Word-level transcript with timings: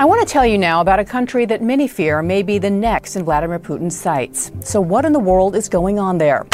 I 0.00 0.04
want 0.04 0.20
to 0.20 0.32
tell 0.32 0.46
you 0.46 0.58
now 0.58 0.80
about 0.80 1.00
a 1.00 1.04
country 1.04 1.46
that 1.46 1.60
many 1.60 1.88
fear 1.88 2.22
may 2.22 2.44
be 2.44 2.60
the 2.60 2.70
next 2.70 3.16
in 3.16 3.24
Vladimir 3.24 3.58
Putin's 3.58 4.00
sights. 4.00 4.52
So, 4.60 4.80
what 4.80 5.04
in 5.04 5.12
the 5.12 5.18
world 5.18 5.56
is 5.56 5.68
going 5.68 5.98
on 5.98 6.18
there? 6.18 6.44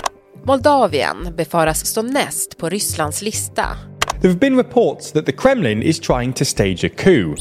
Moldavien 0.44 1.34
befaras 1.36 1.86
stå 1.86 2.02
näst 2.02 2.58
på 2.58 2.68
Rysslands 2.68 3.22
lista. 3.22 3.76
There 4.20 4.30
have 4.30 4.40
been 4.40 4.56
reports 4.56 5.12
that 5.12 5.26
the 5.26 5.32
Kremlin 5.32 5.82
is 5.82 6.00
trying 6.00 6.32
to 6.32 6.44
stage 6.44 6.84
a 6.84 6.88
coup. 6.88 7.36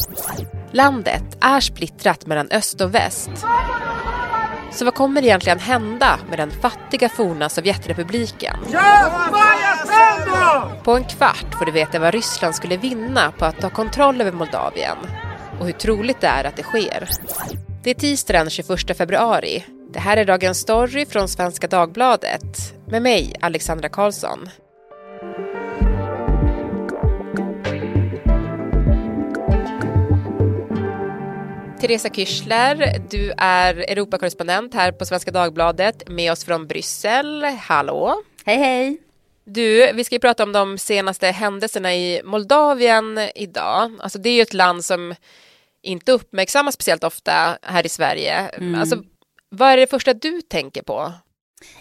Landet 0.71 1.38
är 1.41 1.59
splittrat 1.59 2.25
mellan 2.25 2.47
öst 2.51 2.81
och 2.81 2.95
väst. 2.95 3.31
Så 4.71 4.85
vad 4.85 4.95
kommer 4.95 5.23
egentligen 5.23 5.59
hända 5.59 6.20
med 6.29 6.39
den 6.39 6.51
fattiga 6.51 7.09
forna 7.09 7.49
Sovjetrepubliken? 7.49 8.55
På 10.83 10.95
en 10.95 11.04
kvart 11.04 11.55
får 11.59 11.65
du 11.65 11.71
veta 11.71 11.99
vad 11.99 12.13
Ryssland 12.13 12.55
skulle 12.55 12.77
vinna 12.77 13.31
på 13.31 13.45
att 13.45 13.61
ta 13.61 13.70
kontroll 13.70 14.21
över 14.21 14.31
Moldavien 14.31 14.97
och 15.59 15.65
hur 15.65 15.73
troligt 15.73 16.21
det 16.21 16.27
är 16.27 16.43
att 16.43 16.55
det 16.55 16.63
sker. 16.63 17.09
Det 17.84 17.89
är 17.89 17.94
tisdag 17.94 18.34
den 18.34 18.49
21 18.49 18.98
februari. 18.98 19.66
Det 19.94 19.99
här 19.99 20.17
är 20.17 20.25
dagens 20.25 20.59
story 20.59 21.05
från 21.05 21.27
Svenska 21.27 21.67
Dagbladet 21.67 22.73
med 22.88 23.02
mig, 23.02 23.35
Alexandra 23.41 23.89
Karlsson. 23.89 24.49
Teresa 31.81 32.09
Kyschler, 32.09 33.02
du 33.09 33.33
är 33.38 33.75
Europakorrespondent 33.75 34.73
här 34.73 34.91
på 34.91 35.05
Svenska 35.05 35.31
Dagbladet 35.31 36.09
med 36.09 36.31
oss 36.31 36.45
från 36.45 36.67
Bryssel. 36.67 37.44
Hallå! 37.44 38.22
Hej 38.45 38.58
hej! 38.58 38.97
Du, 39.43 39.93
vi 39.93 40.03
ska 40.03 40.15
ju 40.15 40.20
prata 40.20 40.43
om 40.43 40.52
de 40.52 40.77
senaste 40.77 41.27
händelserna 41.27 41.95
i 41.95 42.21
Moldavien 42.23 43.20
idag. 43.35 43.91
Alltså 43.99 44.19
det 44.19 44.29
är 44.29 44.33
ju 44.33 44.41
ett 44.41 44.53
land 44.53 44.85
som 44.85 45.16
inte 45.81 46.11
uppmärksammas 46.11 46.75
speciellt 46.75 47.03
ofta 47.03 47.57
här 47.61 47.85
i 47.85 47.89
Sverige. 47.89 48.33
Mm. 48.33 48.75
Alltså, 48.75 49.03
vad 49.50 49.72
är 49.72 49.77
det 49.77 49.88
första 49.88 50.13
du 50.13 50.41
tänker 50.41 50.81
på? 50.81 51.13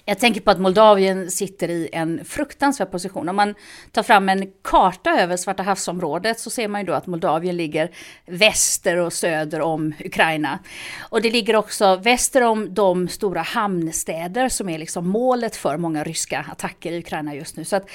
Jag 0.05 0.19
tänker 0.19 0.41
på 0.41 0.51
att 0.51 0.61
Moldavien 0.61 1.31
sitter 1.31 1.69
i 1.69 1.89
en 1.93 2.25
fruktansvärd 2.25 2.91
position. 2.91 3.29
Om 3.29 3.37
man 3.37 3.55
tar 3.93 4.03
fram 4.03 4.29
en 4.29 4.47
karta 4.63 5.11
över 5.11 5.37
Svarta 5.37 5.63
havsområdet 5.63 6.41
så 6.41 6.51
ser 6.51 6.69
man 6.69 6.81
ju 6.81 6.87
då 6.87 6.93
att 6.93 7.07
Moldavien 7.07 7.57
ligger 7.57 7.91
väster 8.27 8.97
och 8.97 9.13
söder 9.13 9.61
om 9.61 9.95
Ukraina. 10.05 10.59
Och 11.01 11.23
det 11.23 11.31
ligger 11.31 11.57
också 11.57 11.97
väster 11.97 12.43
om 12.43 12.75
de 12.75 13.09
stora 13.09 13.43
hamnstäder 13.43 14.49
som 14.49 14.69
är 14.69 14.79
liksom 14.79 15.09
målet 15.09 15.57
för 15.57 15.77
många 15.77 16.05
ryska 16.05 16.47
attacker 16.53 16.93
i 16.93 16.99
Ukraina 16.99 17.35
just 17.35 17.57
nu. 17.57 17.65
Så 17.65 17.77
att 17.77 17.91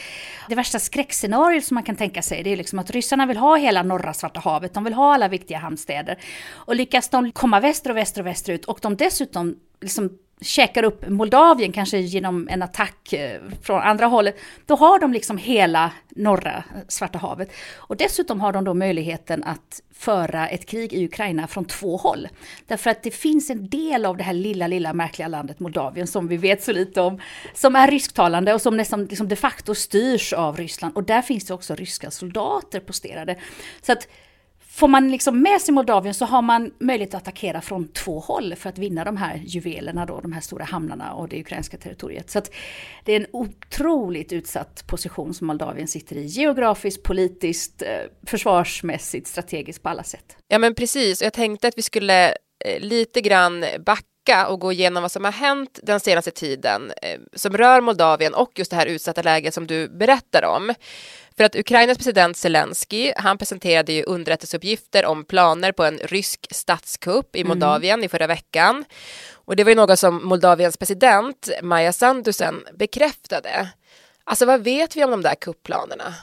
det 0.50 0.56
värsta 0.56 0.80
skräckscenariot 0.80 1.66
som 1.66 1.76
man 1.76 1.84
kan 1.84 1.96
tänka 1.96 2.22
sig 2.22 2.44
det 2.44 2.54
är 2.54 2.58
liksom 2.58 2.80
att 2.80 2.92
ryssarna 2.92 3.26
vill 3.26 3.38
ha 3.38 3.56
hela 3.56 3.84
norra 3.84 4.14
Svarta 4.14 4.40
havet. 4.40 4.74
De 4.74 4.84
vill 4.84 4.94
ha 4.94 5.14
alla 5.14 5.28
viktiga 5.28 5.58
hamnstäder. 5.58 6.18
Och 6.54 6.76
lyckas 6.76 7.10
de 7.10 7.32
komma 7.32 7.60
väster 7.60 7.90
och 7.90 7.98
väster 7.98 8.22
och 8.22 8.28
västerut 8.28 8.66
och 8.66 8.80
de 8.82 8.96
dessutom 8.96 9.56
liksom 9.82 10.10
käkar 10.42 10.84
upp 10.84 11.10
Moldavien, 11.10 11.72
kanske 11.72 11.98
genom 11.98 12.48
en 12.48 12.64
attack 12.64 13.14
eh, 13.14 13.42
från 13.62 13.82
andra 13.82 14.06
hållet, 14.06 14.36
då 14.66 14.76
har 14.76 15.00
de 15.00 15.14
liksom 15.14 15.38
hela 15.38 15.92
norra 16.10 16.56
eh, 16.56 16.82
Svarta 16.88 17.20
havet. 17.20 17.52
Och 17.76 17.98
dessutom 17.98 18.42
har 18.42 18.54
de 18.54 18.64
då 18.64 18.74
möjligheten 18.74 19.44
att 19.44 19.82
föra 19.94 20.50
ett 20.50 20.66
krig 20.66 20.94
i 20.94 21.06
Ukraina 21.06 21.48
från 21.48 21.66
två 21.66 21.98
håll. 21.98 22.28
Därför 22.68 22.90
att 22.90 23.04
det 23.04 23.12
finns 23.12 23.50
en 23.50 23.70
del 23.70 24.06
av 24.06 24.18
det 24.18 24.24
här 24.24 24.34
lilla, 24.34 24.68
lilla 24.68 24.94
märkliga 24.94 25.28
landet 25.28 25.60
Moldavien 25.60 26.08
som 26.08 26.28
vi 26.28 26.38
vet 26.38 26.64
så 26.64 26.72
lite 26.72 27.02
om, 27.02 27.20
som 27.54 27.76
är 27.76 27.92
rysktalande 27.92 28.54
och 28.54 28.62
som 28.62 28.78
nästan 28.78 29.06
liksom 29.06 29.28
de 29.28 29.36
facto 29.36 29.76
styrs 29.76 30.34
av 30.34 30.58
Ryssland. 30.58 30.96
Och 30.96 31.04
där 31.04 31.22
finns 31.22 31.46
det 31.46 31.54
också 31.54 31.76
ryska 31.76 32.12
soldater 32.12 32.80
posterade. 32.80 33.36
Så 33.82 33.92
att 33.92 34.08
Får 34.78 34.88
man 34.88 35.12
liksom 35.12 35.42
med 35.42 35.62
sig 35.62 35.74
Moldavien 35.74 36.14
så 36.14 36.26
har 36.26 36.42
man 36.42 36.72
möjlighet 36.80 37.14
att 37.14 37.22
attackera 37.22 37.62
från 37.62 37.88
två 37.88 38.20
håll 38.20 38.56
för 38.56 38.70
att 38.70 38.78
vinna 38.78 39.04
de 39.04 39.18
här 39.18 39.42
juvelerna 39.46 40.06
då, 40.06 40.20
de 40.20 40.34
här 40.34 40.42
stora 40.42 40.66
hamnarna 40.66 41.14
och 41.14 41.30
det 41.30 41.40
ukrainska 41.40 41.78
territoriet. 41.78 42.30
Så 42.30 42.40
att 42.40 42.52
det 43.06 43.12
är 43.12 43.20
en 43.20 43.28
otroligt 43.32 44.34
utsatt 44.34 44.88
position 44.88 45.34
som 45.34 45.48
Moldavien 45.48 45.88
sitter 45.88 46.16
i 46.16 46.26
geografiskt, 46.26 47.04
politiskt, 47.04 47.82
eh, 47.82 47.88
försvarsmässigt, 48.28 49.28
strategiskt 49.28 49.84
på 49.84 49.90
alla 49.90 50.04
sätt. 50.04 50.38
Ja 50.48 50.60
men 50.60 50.76
precis, 50.76 51.22
jag 51.22 51.34
tänkte 51.34 51.68
att 51.68 51.78
vi 51.78 51.82
skulle 51.82 52.28
eh, 52.66 52.80
lite 52.80 53.22
grann 53.22 53.66
backa 53.86 54.48
och 54.48 54.60
gå 54.60 54.72
igenom 54.72 55.02
vad 55.02 55.12
som 55.12 55.24
har 55.24 55.32
hänt 55.32 55.80
den 55.84 56.00
senaste 56.00 56.32
tiden 56.32 56.92
eh, 57.02 57.20
som 57.36 57.58
rör 57.58 57.82
Moldavien 57.82 58.34
och 58.34 58.52
just 58.56 58.72
det 58.72 58.78
här 58.78 58.86
utsatta 58.86 59.22
läget 59.22 59.54
som 59.54 59.68
du 59.68 59.90
berättar 59.90 60.44
om. 60.44 60.74
För 61.38 61.44
att 61.44 61.56
Ukrainas 61.56 61.98
president 61.98 62.38
Zelensky, 62.38 63.14
han 63.16 63.38
presenterade 63.38 63.94
ju 63.94 64.04
underrättelseuppgifter 64.04 65.06
om 65.06 65.26
planer 65.26 65.72
på 65.72 65.84
en 65.84 65.98
rysk 65.98 66.48
statskupp 66.52 67.36
i 67.36 67.42
mm. 67.42 67.50
Moldavien 67.50 67.94
mm. 67.94 68.06
i 68.06 68.10
förra 68.10 68.28
veckan. 68.28 68.86
Och 69.34 69.56
det 69.56 69.64
var 69.64 69.72
ju 69.72 69.76
något 69.76 70.00
som 70.00 70.28
Moldaviens 70.28 70.78
president 70.78 71.50
Maja 71.64 71.94
Sandusen 71.94 72.64
bekräftade. 72.74 73.70
Alltså 74.24 74.46
vad 74.46 74.64
vet 74.64 74.96
vi 74.96 75.04
om 75.04 75.12
de 75.12 75.22
där 75.22 75.36
kupplanerna? 75.36 76.16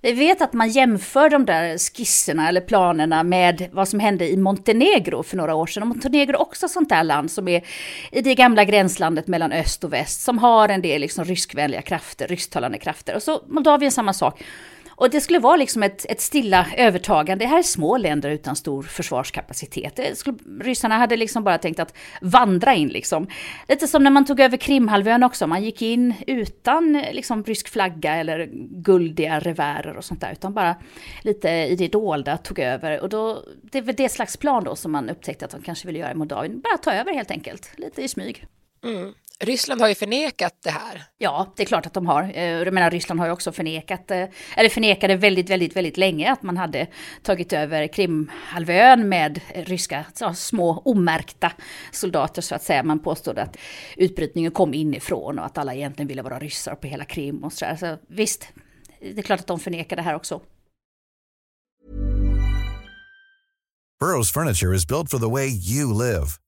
Vi 0.00 0.12
vet 0.12 0.42
att 0.42 0.52
man 0.52 0.68
jämför 0.68 1.30
de 1.30 1.46
där 1.46 1.78
skisserna 1.78 2.48
eller 2.48 2.60
planerna 2.60 3.22
med 3.22 3.68
vad 3.72 3.88
som 3.88 4.00
hände 4.00 4.28
i 4.28 4.36
Montenegro 4.36 5.22
för 5.22 5.36
några 5.36 5.54
år 5.54 5.66
sedan. 5.66 5.82
Och 5.82 5.86
Montenegro 5.86 6.34
är 6.34 6.40
också 6.40 6.66
ett 6.66 6.72
sånt 6.72 6.88
där 6.88 7.04
land 7.04 7.30
som 7.30 7.48
är 7.48 7.64
i 8.12 8.20
det 8.22 8.34
gamla 8.34 8.64
gränslandet 8.64 9.26
mellan 9.26 9.52
öst 9.52 9.84
och 9.84 9.92
väst, 9.92 10.20
som 10.20 10.38
har 10.38 10.68
en 10.68 10.82
del 10.82 11.00
liksom 11.00 11.24
ryskvänliga 11.24 11.82
krafter, 11.82 12.28
rysktalande 12.28 12.78
krafter. 12.78 13.16
Och 13.16 13.22
så 13.22 13.40
Moldavien 13.48 13.92
samma 13.92 14.12
sak. 14.12 14.42
Och 14.98 15.10
det 15.10 15.20
skulle 15.20 15.38
vara 15.38 15.56
liksom 15.56 15.82
ett, 15.82 16.06
ett 16.08 16.20
stilla 16.20 16.66
övertagande. 16.76 17.44
Det 17.44 17.48
här 17.48 17.58
är 17.58 17.62
små 17.62 17.96
länder 17.96 18.30
utan 18.30 18.56
stor 18.56 18.82
försvarskapacitet. 18.82 20.18
Skulle, 20.18 20.38
ryssarna 20.60 20.98
hade 20.98 21.16
liksom 21.16 21.44
bara 21.44 21.58
tänkt 21.58 21.80
att 21.80 21.94
vandra 22.20 22.74
in 22.74 22.88
liksom. 22.88 23.26
Lite 23.68 23.88
som 23.88 24.04
när 24.04 24.10
man 24.10 24.24
tog 24.24 24.40
över 24.40 24.56
Krimhalvön 24.56 25.22
också. 25.22 25.46
Man 25.46 25.64
gick 25.64 25.82
in 25.82 26.14
utan 26.26 26.96
eh, 26.96 27.12
liksom 27.12 27.44
rysk 27.44 27.68
flagga 27.68 28.14
eller 28.14 28.48
guldiga 28.70 29.40
revärer 29.40 29.96
och 29.96 30.04
sånt 30.04 30.20
där. 30.20 30.32
Utan 30.32 30.54
bara 30.54 30.76
lite 31.22 31.48
i 31.48 31.76
det 31.76 31.88
dolda 31.88 32.36
tog 32.36 32.58
över. 32.58 33.00
Och 33.00 33.08
då, 33.08 33.42
det 33.62 33.78
är 33.78 33.82
väl 33.82 33.94
det 33.94 34.08
slags 34.08 34.36
plan 34.36 34.64
då 34.64 34.76
som 34.76 34.92
man 34.92 35.10
upptäckte 35.10 35.44
att 35.44 35.50
de 35.50 35.62
kanske 35.62 35.86
ville 35.86 35.98
göra 35.98 36.12
i 36.12 36.14
Moldavien. 36.14 36.60
Bara 36.60 36.78
ta 36.78 36.92
över 36.92 37.12
helt 37.12 37.30
enkelt. 37.30 37.70
Lite 37.76 38.02
i 38.02 38.08
smyg. 38.08 38.46
Mm. 38.84 39.14
Ryssland 39.44 39.80
har 39.80 39.88
ju 39.88 39.94
förnekat 39.94 40.54
det 40.62 40.70
här. 40.70 41.02
Ja, 41.18 41.52
det 41.56 41.62
är 41.62 41.66
klart 41.66 41.86
att 41.86 41.94
de 41.94 42.06
har. 42.06 42.22
Eh, 42.34 42.44
jag 42.44 42.74
menar, 42.74 42.90
Ryssland 42.90 43.20
har 43.20 43.26
ju 43.26 43.32
också 43.32 43.52
förnekat, 43.52 44.10
eh, 44.10 44.24
eller 44.56 44.68
förnekade 44.68 45.16
väldigt, 45.16 45.50
väldigt, 45.50 45.76
väldigt 45.76 45.96
länge 45.96 46.32
att 46.32 46.42
man 46.42 46.56
hade 46.56 46.86
tagit 47.22 47.52
över 47.52 47.86
Krimhalvön 47.86 49.08
med 49.08 49.40
ryska 49.54 50.04
så, 50.14 50.34
små 50.34 50.82
omärkta 50.84 51.52
soldater 51.92 52.42
så 52.42 52.54
att 52.54 52.62
säga. 52.62 52.82
Man 52.82 52.98
påstod 52.98 53.38
att 53.38 53.56
utbrytningen 53.96 54.52
kom 54.52 54.74
inifrån 54.74 55.38
och 55.38 55.46
att 55.46 55.58
alla 55.58 55.74
egentligen 55.74 56.08
ville 56.08 56.22
vara 56.22 56.38
ryssar 56.38 56.74
på 56.74 56.86
hela 56.86 57.04
Krim 57.04 57.44
och 57.44 57.52
sådär. 57.52 57.76
Så 57.76 57.98
visst, 58.08 58.48
det 59.00 59.18
är 59.18 59.22
klart 59.22 59.40
att 59.40 59.46
de 59.46 59.60
förnekar 59.60 59.96
det 59.96 60.02
här 60.02 60.14
också. 60.14 60.40
Burrows 64.00 64.32
furniture 64.32 64.76
is 64.76 64.86
built 64.86 65.10
for 65.10 65.18
the 65.18 65.30
way 65.30 65.48
you 65.48 65.92
live. 65.92 66.47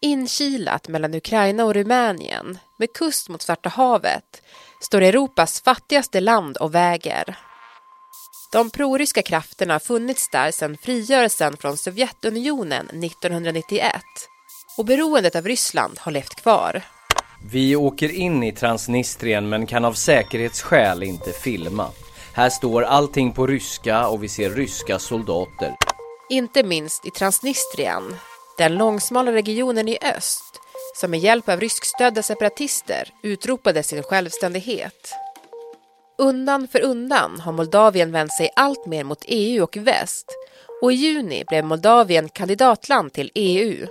Inkilat 0.00 0.88
mellan 0.88 1.14
Ukraina 1.14 1.64
och 1.64 1.74
Rumänien 1.74 2.58
med 2.78 2.92
kust 2.92 3.28
mot 3.28 3.42
Svarta 3.42 3.68
havet 3.68 4.42
står 4.80 5.02
Europas 5.02 5.60
fattigaste 5.60 6.20
land 6.20 6.56
och 6.56 6.74
väger. 6.74 7.38
De 8.52 8.70
proryska 8.70 9.22
krafterna 9.22 9.74
har 9.74 9.78
funnits 9.78 10.28
där 10.32 10.50
sedan 10.50 10.76
frigörelsen 10.76 11.56
från 11.56 11.76
Sovjetunionen 11.76 13.04
1991 13.04 13.92
och 14.78 14.84
beroendet 14.84 15.36
av 15.36 15.44
Ryssland 15.44 15.98
har 15.98 16.12
levt 16.12 16.34
kvar. 16.34 16.82
Vi 17.52 17.76
åker 17.76 18.08
in 18.08 18.42
i 18.42 18.52
Transnistrien 18.52 19.48
men 19.48 19.66
kan 19.66 19.84
av 19.84 19.92
säkerhetsskäl 19.92 21.02
inte 21.02 21.32
filma. 21.32 21.90
Här 22.34 22.50
står 22.50 22.82
allting 22.82 23.32
på 23.32 23.46
ryska 23.46 24.08
och 24.08 24.22
vi 24.22 24.28
ser 24.28 24.50
ryska 24.50 24.98
soldater. 24.98 25.74
Inte 26.30 26.62
minst 26.62 27.06
i 27.06 27.10
Transnistrien 27.10 28.02
den 28.58 28.74
långsmala 28.74 29.32
regionen 29.32 29.88
i 29.88 29.98
öst, 30.16 30.60
som 31.00 31.10
med 31.10 31.20
hjälp 31.20 31.48
av 31.48 31.60
ryskstödda 31.60 32.22
separatister 32.22 33.08
utropade 33.22 33.82
sin 33.82 34.02
självständighet. 34.02 35.14
Undan 36.18 36.68
för 36.68 36.80
undan 36.80 37.40
har 37.40 37.52
Moldavien 37.52 38.12
vänt 38.12 38.32
sig 38.32 38.50
allt 38.56 38.86
mer 38.86 39.04
mot 39.04 39.24
EU 39.26 39.62
och 39.62 39.76
väst 39.76 40.26
och 40.82 40.92
i 40.92 40.94
juni 40.94 41.44
blev 41.48 41.64
Moldavien 41.64 42.28
kandidatland 42.28 43.12
till 43.12 43.30
EU. 43.34 43.86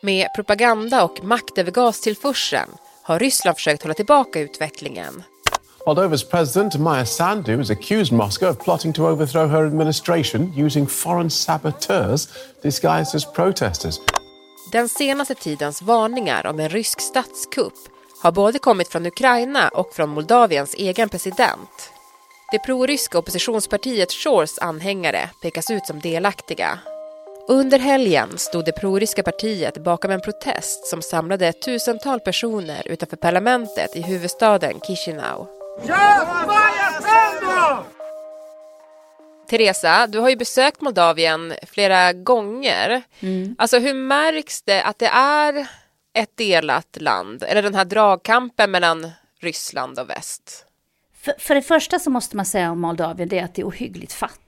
Med 0.00 0.28
propaganda 0.34 1.04
och 1.04 1.24
maktövergastillförseln 1.24 2.70
har 3.02 3.18
Ryssland 3.18 3.56
försökt 3.56 3.82
hålla 3.82 3.94
tillbaka 3.94 4.40
utvecklingen. 4.40 5.22
Moldovas 5.86 6.24
president 6.24 6.78
Maya 6.78 7.06
Sandu 7.06 7.58
has 7.58 7.70
accused 7.70 8.12
Moscow 8.12 8.48
of 8.48 8.58
plotting 8.58 8.92
to 8.92 9.06
overthrow 9.06 9.48
her 9.48 9.66
administration 9.66 10.52
using 10.66 10.86
foreign 10.86 11.30
saboteurs 11.30 12.28
disguised 12.62 13.14
as 13.14 13.24
protesters. 13.24 14.00
Den 14.72 14.88
senaste 14.88 15.34
tidens 15.34 15.82
varningar 15.82 16.46
om 16.46 16.60
en 16.60 16.68
rysk 16.68 17.00
statskupp 17.00 17.74
har 18.22 18.32
både 18.32 18.58
kommit 18.58 18.88
från 18.88 19.06
Ukraina 19.06 19.68
och 19.68 19.94
från 19.94 20.08
Moldaviens 20.08 20.74
egen 20.74 21.08
president. 21.08 21.90
Det 22.52 22.58
proryska 22.58 23.18
oppositionspartiet 23.18 24.12
Shores 24.12 24.58
anhängare 24.58 25.30
pekas 25.42 25.70
ut 25.70 25.86
som 25.86 26.00
delaktiga. 26.00 26.78
Under 27.48 27.78
helgen 27.78 28.38
stod 28.38 28.64
det 28.64 28.72
proryska 28.72 29.22
partiet 29.22 29.84
bakom 29.84 30.10
en 30.10 30.20
protest 30.20 30.86
som 30.86 31.02
samlade 31.02 31.46
ett 31.46 31.62
tusental 31.62 32.20
personer 32.20 32.88
utanför 32.88 33.16
parlamentet 33.16 33.96
i 33.96 34.02
huvudstaden 34.02 34.80
Chisinau. 34.80 35.56
Teresa, 39.48 40.06
du 40.06 40.18
har 40.18 40.28
ju 40.28 40.36
besökt 40.36 40.80
Moldavien 40.80 41.54
flera 41.62 42.12
gånger. 42.12 43.02
Mm. 43.20 43.56
Alltså 43.58 43.78
hur 43.78 43.94
märks 43.94 44.62
det 44.62 44.82
att 44.82 44.98
det 44.98 45.06
är 45.06 45.66
ett 46.14 46.36
delat 46.36 46.96
land? 47.00 47.42
Eller 47.42 47.62
den 47.62 47.74
här 47.74 47.84
dragkampen 47.84 48.70
mellan 48.70 49.10
Ryssland 49.40 49.98
och 49.98 50.10
väst? 50.10 50.64
För, 51.14 51.34
för, 51.38 51.54
det 51.54 51.62
första 51.62 51.98
så 51.98 52.10
måste 52.10 52.36
man 52.36 52.46
säga 52.46 52.70
om 52.70 52.80
Moldavien 52.80 53.28
det 53.28 53.38
är 53.38 53.44
att 53.44 53.54
det 53.54 53.62
är 53.62 53.68
ohyggligt 53.68 54.12
fattigt. 54.12 54.45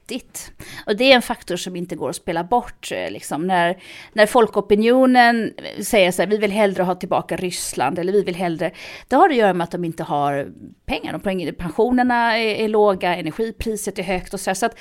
Och 0.87 0.97
det 0.97 1.05
är 1.05 1.15
en 1.15 1.23
faktor 1.23 1.57
som 1.57 1.77
inte 1.77 1.97
går 1.97 2.11
att 2.11 2.17
spela 2.17 2.45
bort. 2.45 2.93
Eh, 2.93 3.11
liksom. 3.11 3.47
När, 3.47 3.79
när 4.13 4.27
folkopinionen 4.27 5.55
eh, 5.57 5.83
säger 5.83 6.13
så 6.13 6.23
här, 6.23 6.27
vi 6.27 6.37
vill 6.37 6.53
hellre 6.53 6.83
ha 6.83 6.95
tillbaka 6.95 7.37
Ryssland 7.37 7.99
eller 7.99 8.13
vi 8.13 8.23
vill 8.23 8.35
hellre... 8.37 8.71
Det 9.09 9.17
har 9.17 9.29
att 9.29 9.37
göra 9.37 9.55
med 9.55 9.65
att 9.65 9.71
de 9.71 9.85
inte 9.85 10.03
har 10.03 10.53
pengar. 10.87 11.13
De 11.13 11.53
pensionerna 11.53 12.39
är, 12.39 12.55
är 12.55 12.69
låga, 12.69 13.17
energipriset 13.17 13.99
är 13.99 14.03
högt 14.03 14.35
och 14.35 14.41
så. 14.41 14.51
Här, 14.51 14.55
så 14.55 14.67
att 14.67 14.79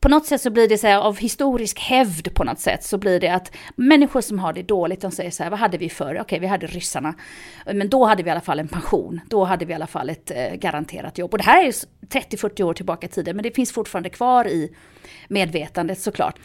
på 0.00 0.08
något 0.08 0.26
sätt 0.26 0.40
så 0.40 0.50
blir 0.50 0.68
det 0.68 0.78
så 0.78 0.86
här, 0.86 0.98
av 0.98 1.18
historisk 1.18 1.78
hävd 1.78 2.34
på 2.34 2.44
något 2.44 2.60
sätt 2.60 2.84
så 2.84 2.98
blir 2.98 3.20
det 3.20 3.28
att 3.28 3.52
människor 3.76 4.20
som 4.20 4.38
har 4.38 4.52
det 4.52 4.62
dåligt, 4.62 5.00
de 5.00 5.10
säger 5.10 5.30
så 5.30 5.42
här, 5.42 5.50
vad 5.50 5.58
hade 5.58 5.78
vi 5.78 5.88
förr? 5.88 6.18
Okej, 6.20 6.38
vi 6.38 6.46
hade 6.46 6.66
ryssarna. 6.66 7.14
Men 7.66 7.88
då 7.88 8.04
hade 8.04 8.22
vi 8.22 8.28
i 8.28 8.30
alla 8.30 8.40
fall 8.40 8.58
en 8.58 8.68
pension. 8.68 9.20
Då 9.26 9.44
hade 9.44 9.64
vi 9.64 9.72
i 9.72 9.74
alla 9.74 9.86
fall 9.86 10.10
ett 10.10 10.30
eh, 10.30 10.54
garanterat 10.54 11.18
jobb. 11.18 11.32
Och 11.32 11.38
det 11.38 11.44
här 11.44 11.64
är 11.64 11.72
30-40 12.08 12.62
år 12.62 12.74
tillbaka 12.74 13.06
i 13.06 13.10
tiden, 13.10 13.36
men 13.36 13.42
det 13.42 13.50
finns 13.50 13.72
fortfarande 13.72 14.08
kvar 14.08 14.48
i 14.48 14.74
medvetandet 15.28 16.00
såklart 16.00 16.38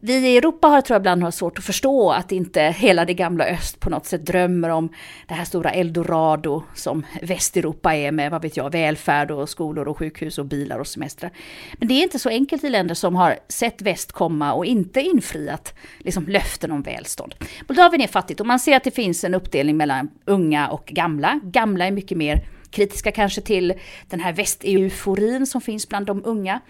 vi 0.00 0.14
i 0.14 0.36
Europa 0.36 0.68
har, 0.68 0.80
tror 0.80 0.94
jag 0.94 1.00
ibland 1.00 1.22
har 1.22 1.30
svårt 1.30 1.58
att 1.58 1.64
förstå 1.64 2.10
att 2.10 2.32
inte 2.32 2.62
hela 2.62 3.04
det 3.04 3.14
gamla 3.14 3.44
öst 3.44 3.80
på 3.80 3.90
något 3.90 4.06
sätt 4.06 4.26
drömmer 4.26 4.68
om 4.68 4.88
det 5.28 5.34
här 5.34 5.44
stora 5.44 5.70
eldorado 5.70 6.62
som 6.74 7.06
Västeuropa 7.22 7.94
är 7.94 8.12
med, 8.12 8.30
vad 8.30 8.42
vet 8.42 8.56
jag, 8.56 8.70
välfärd 8.70 9.30
och 9.30 9.48
skolor 9.48 9.88
och 9.88 9.98
sjukhus 9.98 10.38
och 10.38 10.46
bilar 10.46 10.78
och 10.78 10.86
semestrar. 10.86 11.30
Men 11.78 11.88
det 11.88 11.94
är 11.94 12.02
inte 12.02 12.18
så 12.18 12.28
enkelt 12.28 12.64
i 12.64 12.68
länder 12.68 12.94
som 12.94 13.16
har 13.16 13.38
sett 13.48 13.82
väst 13.82 14.12
komma 14.12 14.52
och 14.52 14.64
inte 14.64 15.00
infriat 15.00 15.74
liksom, 15.98 16.26
löften 16.28 16.72
om 16.72 16.82
välstånd. 16.82 17.34
Moldavien 17.68 18.02
är 18.02 18.08
fattigt 18.08 18.40
och 18.40 18.46
man 18.46 18.58
ser 18.58 18.76
att 18.76 18.84
det 18.84 18.90
finns 18.90 19.24
en 19.24 19.34
uppdelning 19.34 19.76
mellan 19.76 20.10
unga 20.24 20.68
och 20.68 20.86
gamla. 20.86 21.40
Gamla 21.44 21.86
är 21.86 21.90
mycket 21.90 22.18
mer 22.18 22.44
kritiska 22.70 23.12
kanske 23.12 23.40
till 23.40 23.74
den 24.08 24.20
här 24.20 24.32
västeuforin 24.32 25.46
som 25.46 25.60
finns 25.60 25.88
bland 25.88 26.06
de 26.06 26.22
unga. 26.24 26.60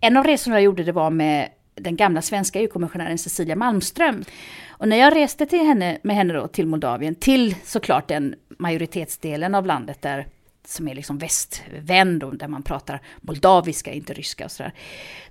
En 0.00 0.16
av 0.16 0.24
resorna 0.24 0.56
jag 0.56 0.62
gjorde 0.62 0.84
det 0.84 0.92
var 0.92 1.10
med 1.10 1.48
den 1.74 1.96
gamla 1.96 2.22
svenska 2.22 2.60
EU-kommissionären 2.60 3.18
Cecilia 3.18 3.56
Malmström. 3.56 4.24
Och 4.68 4.88
när 4.88 4.96
jag 4.96 5.16
reste 5.16 5.46
till 5.46 5.66
henne, 5.66 5.98
med 6.02 6.16
henne 6.16 6.32
då 6.32 6.48
till 6.48 6.66
Moldavien, 6.66 7.14
till 7.14 7.54
såklart 7.64 8.08
den 8.08 8.34
majoritetsdelen 8.58 9.54
av 9.54 9.66
landet 9.66 10.02
där 10.02 10.26
som 10.66 10.88
är 10.88 10.94
liksom 10.94 11.18
västvänd 11.18 12.24
och 12.24 12.36
där 12.36 12.48
man 12.48 12.62
pratar 12.62 13.00
moldaviska, 13.20 13.92
inte 13.92 14.12
ryska 14.12 14.44
och 14.44 14.50
sådär. 14.50 14.74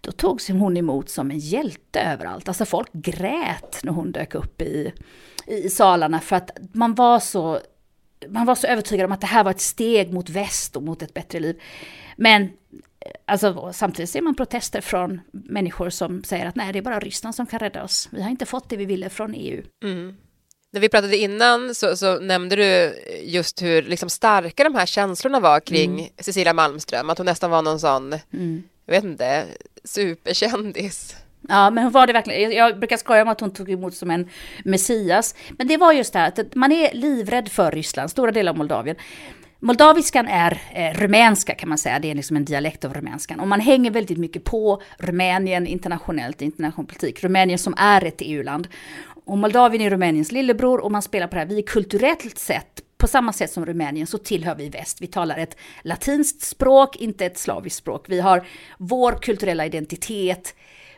Då 0.01 0.11
togs 0.11 0.49
hon 0.49 0.77
emot 0.77 1.09
som 1.09 1.31
en 1.31 1.39
hjälte 1.39 1.99
överallt. 1.99 2.47
Alltså 2.47 2.65
folk 2.65 2.89
grät 2.93 3.79
när 3.83 3.91
hon 3.91 4.11
dök 4.11 4.35
upp 4.35 4.61
i, 4.61 4.93
i 5.47 5.69
salarna 5.69 6.19
för 6.19 6.35
att 6.35 6.51
man 6.73 6.95
var 6.95 7.19
så 7.19 7.59
man 8.29 8.45
var 8.45 8.55
så 8.55 8.67
övertygad 8.67 9.05
om 9.05 9.11
att 9.11 9.21
det 9.21 9.27
här 9.27 9.43
var 9.43 9.51
ett 9.51 9.61
steg 9.61 10.13
mot 10.13 10.29
väst 10.29 10.75
och 10.75 10.83
mot 10.83 11.01
ett 11.01 11.13
bättre 11.13 11.39
liv. 11.39 11.61
Men 12.15 12.49
Alltså, 13.25 13.71
samtidigt 13.73 14.09
ser 14.09 14.21
man 14.21 14.35
protester 14.35 14.81
från 14.81 15.21
människor 15.31 15.89
som 15.89 16.23
säger 16.23 16.45
att 16.45 16.55
nej, 16.55 16.73
det 16.73 16.79
är 16.79 16.83
bara 16.83 16.99
Ryssland 16.99 17.35
som 17.35 17.45
kan 17.45 17.59
rädda 17.59 17.83
oss. 17.83 18.09
Vi 18.11 18.21
har 18.21 18.29
inte 18.29 18.45
fått 18.45 18.69
det 18.69 18.77
vi 18.77 18.85
ville 18.85 19.09
från 19.09 19.33
EU. 19.35 19.63
Mm. 19.83 20.15
När 20.73 20.81
vi 20.81 20.89
pratade 20.89 21.17
innan 21.17 21.75
så, 21.75 21.97
så, 21.97 22.19
nämnde 22.19 22.55
du 22.55 22.95
just 23.23 23.61
hur 23.61 23.81
liksom 23.81 24.09
starka 24.09 24.63
de 24.63 24.75
här 24.75 24.85
känslorna 24.85 25.39
var 25.39 25.59
kring 25.59 25.99
mm. 25.99 26.11
Cecilia 26.17 26.53
Malmström, 26.53 27.09
att 27.09 27.17
hon 27.17 27.25
nästan 27.25 27.51
var 27.51 27.61
någon 27.61 27.79
sån, 27.79 28.13
mm. 28.33 28.63
jag 28.85 28.93
vet 28.93 29.03
inte, 29.03 29.45
superkändis. 29.83 31.15
Ja, 31.49 31.69
men 31.69 31.83
hon 31.83 31.93
var 31.93 32.07
det 32.07 32.13
verkligen. 32.13 32.51
Jag 32.51 32.79
brukar 32.79 32.97
skoja 32.97 33.21
om 33.21 33.27
att 33.27 33.39
hon 33.39 33.53
tog 33.53 33.71
emot 33.71 33.95
som 33.95 34.11
en 34.11 34.29
messias. 34.65 35.35
Men 35.57 35.67
det 35.67 35.77
var 35.77 35.93
just 35.93 36.13
det 36.13 36.19
här 36.19 36.27
att 36.27 36.55
man 36.55 36.71
är 36.71 36.93
livrädd 36.93 37.49
för 37.49 37.71
Ryssland, 37.71 38.11
stora 38.11 38.31
delar 38.31 38.51
av 38.51 38.57
Moldavien. 38.57 38.95
Moldaviskan 39.63 40.27
är 40.27 40.61
eh, 40.73 40.93
rumänska 40.93 41.55
kan 41.55 41.69
man 41.69 41.77
säga, 41.77 41.99
det 41.99 42.11
är 42.11 42.15
liksom 42.15 42.37
en 42.37 42.45
dialekt 42.45 42.85
av 42.85 42.93
rumänskan. 42.93 43.39
Och 43.39 43.47
man 43.47 43.59
hänger 43.59 43.91
väldigt 43.91 44.17
mycket 44.17 44.43
på 44.43 44.81
Rumänien 44.97 45.67
internationellt, 45.67 46.41
internationell 46.41 46.87
politik. 46.87 47.23
Rumänien 47.23 47.59
som 47.59 47.73
är 47.77 48.05
ett 48.05 48.17
EU-land. 48.19 48.67
Och 49.25 49.37
Moldavien 49.37 49.81
är 49.81 49.89
Rumäniens 49.89 50.31
lillebror 50.31 50.79
och 50.79 50.91
man 50.91 51.01
spelar 51.01 51.27
på 51.27 51.35
det 51.35 51.39
här, 51.39 51.47
vi 51.47 51.57
är 51.57 51.67
kulturellt 51.67 52.37
sett 52.37 52.81
på 52.97 53.07
samma 53.07 53.33
sätt 53.33 53.51
som 53.51 53.65
Rumänien 53.65 54.07
så 54.07 54.17
tillhör 54.17 54.55
vi 54.55 54.69
väst. 54.69 55.01
Vi 55.01 55.07
talar 55.07 55.37
ett 55.37 55.57
latinskt 55.81 56.41
språk, 56.41 56.95
inte 56.95 57.25
ett 57.25 57.37
slaviskt 57.37 57.79
språk. 57.79 58.05
Vi 58.07 58.19
har 58.19 58.47
vår 58.77 59.11
kulturella 59.21 59.65
identitet 59.65 60.55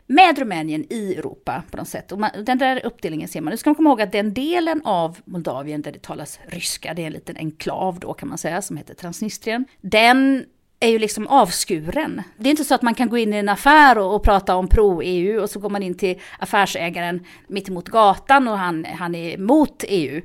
med 0.08 0.40
Rumänien 0.40 0.86
i 0.90 1.16
Europa 1.16 1.64
på 1.72 1.78
något 1.78 1.88
sätt. 1.88 2.12
Och 2.12 2.20
man, 2.20 2.30
den 2.46 2.58
där 2.58 2.86
uppdelningen 2.86 3.28
ser 3.28 3.42
man. 3.42 3.52
Nu 3.52 3.58
ska 3.58 3.70
man 3.70 3.76
komma 3.76 3.90
ihåg 3.90 4.02
att 4.02 4.12
den 4.12 4.34
delen 4.34 4.82
av 4.84 5.18
Moldavien 5.26 5.82
där 5.82 5.92
det 5.92 6.02
talas 6.02 6.40
ryska, 6.48 6.94
det 6.94 7.02
är 7.02 7.08
en 7.08 7.14
liten 7.14 7.38
enklav 7.38 8.00
då 8.00 8.14
kan 8.14 8.30
man 8.30 8.38
säga, 8.38 8.62
som 8.62 8.78
heter 8.78 8.94
Transnistrien. 8.94 9.66
Den 9.82 10.46
är 10.84 10.90
ju 10.90 11.00
liksom 11.00 11.28
avskuren. 11.28 12.22
Det 12.38 12.50
är 12.50 12.52
inte 12.52 12.64
så 12.64 12.76
att 12.76 12.82
man 12.82 12.96
kan 12.96 13.10
gå 13.10 13.18
in 13.18 13.34
i 13.34 13.38
en 13.38 13.50
affär 13.50 13.98
och, 13.98 14.16
och 14.16 14.24
prata 14.24 14.56
om 14.56 14.68
pro-EU 14.68 15.42
och 15.42 15.50
så 15.50 15.60
går 15.60 15.70
man 15.70 15.84
in 15.84 15.98
till 15.98 16.20
affärsägaren 16.40 17.26
mittemot 17.48 17.90
gatan 17.90 18.48
och 18.48 18.58
han, 18.58 18.86
han 18.86 19.16
är 19.16 19.38
mot 19.38 19.84
EU. 19.88 20.22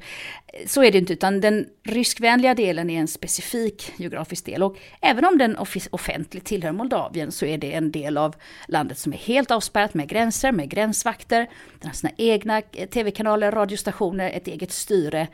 Så 0.67 0.83
är 0.83 0.93
det 0.93 0.99
inte, 0.99 1.13
utan 1.13 1.41
den 1.41 1.67
ryskvänliga 1.85 2.55
delen 2.55 2.91
är 2.91 3.01
en 3.01 3.09
specifik 3.09 3.93
geografisk 3.97 4.45
del. 4.47 4.63
Och 4.63 4.77
även 5.01 5.25
om 5.25 5.39
den 5.39 5.57
offentligt 5.91 6.45
tillhör 6.45 6.73
Moldavien 6.73 7.33
så 7.33 7.47
är 7.47 7.59
det 7.59 7.75
en 7.75 7.91
del 7.93 8.19
av 8.19 8.35
landet 8.69 8.99
som 8.99 9.13
är 9.13 9.17
helt 9.17 9.51
avspärrat 9.51 9.95
med 9.95 10.09
gränser, 10.09 10.53
med 10.53 10.71
gränsvakter, 10.71 11.49
den 11.81 11.89
har 11.89 11.95
sina 11.95 12.13
egna 12.17 12.63
eh, 12.73 12.89
tv-kanaler, 12.89 13.53
radiostationer, 13.53 14.31
ett 14.31 14.49
eget 14.49 14.73
styre 14.73 15.29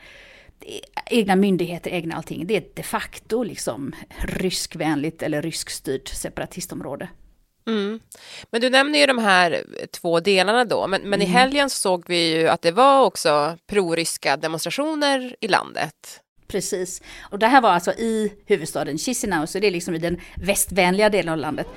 egna 1.05 1.35
myndigheter, 1.35 1.91
egna 1.91 2.15
allting. 2.15 2.47
Det 2.47 2.57
är 2.57 2.63
de 2.73 2.83
facto 2.83 3.43
liksom 3.43 3.95
ryskvänligt 4.17 5.23
eller 5.23 5.41
ryskstyrt 5.41 6.07
separatistområde. 6.07 7.09
Mm. 7.67 7.99
Men 8.51 8.61
du 8.61 8.69
nämner 8.69 8.99
ju 8.99 9.05
de 9.05 9.17
här 9.17 9.63
två 9.91 10.19
delarna 10.19 10.65
då, 10.65 10.87
men, 10.87 11.01
men 11.01 11.13
mm. 11.13 11.21
i 11.21 11.25
helgen 11.25 11.69
såg 11.69 12.03
vi 12.07 12.37
ju 12.37 12.47
att 12.47 12.61
det 12.61 12.71
var 12.71 13.05
också 13.05 13.57
proryska 13.67 14.37
demonstrationer 14.37 15.35
i 15.41 15.47
landet. 15.47 16.21
Precis, 16.47 17.01
och 17.31 17.39
det 17.39 17.47
här 17.47 17.61
var 17.61 17.69
alltså 17.69 17.91
i 17.91 18.33
huvudstaden 18.45 18.97
Chisinau, 18.97 19.47
så 19.47 19.59
det 19.59 19.67
är 19.67 19.71
liksom 19.71 19.95
i 19.95 19.97
den 19.97 20.21
västvänliga 20.35 21.09
delen 21.09 21.33
av 21.33 21.37
landet. 21.37 21.67